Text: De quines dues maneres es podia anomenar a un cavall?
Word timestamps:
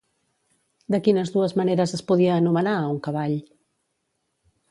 De 0.95 0.99
quines 1.07 1.31
dues 1.35 1.53
maneres 1.61 1.93
es 1.99 2.03
podia 2.11 2.37
anomenar 2.43 2.75
a 2.79 2.89
un 2.95 2.99
cavall? 3.09 3.35